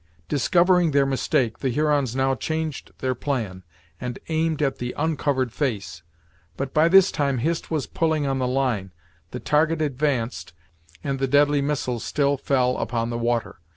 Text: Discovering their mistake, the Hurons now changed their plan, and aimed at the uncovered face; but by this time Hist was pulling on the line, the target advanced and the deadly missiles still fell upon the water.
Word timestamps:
Discovering 0.27 0.89
their 0.89 1.05
mistake, 1.05 1.59
the 1.59 1.69
Hurons 1.69 2.15
now 2.15 2.33
changed 2.33 2.89
their 3.01 3.13
plan, 3.13 3.61
and 3.99 4.17
aimed 4.29 4.63
at 4.63 4.79
the 4.79 4.95
uncovered 4.97 5.53
face; 5.53 6.01
but 6.57 6.73
by 6.73 6.87
this 6.87 7.11
time 7.11 7.37
Hist 7.37 7.69
was 7.69 7.85
pulling 7.85 8.25
on 8.25 8.39
the 8.39 8.47
line, 8.47 8.89
the 9.29 9.39
target 9.39 9.79
advanced 9.79 10.53
and 11.03 11.19
the 11.19 11.27
deadly 11.27 11.61
missiles 11.61 12.03
still 12.03 12.35
fell 12.35 12.77
upon 12.79 13.11
the 13.11 13.17
water. 13.19 13.59